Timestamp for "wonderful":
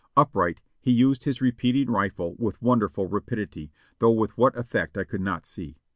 2.59-3.05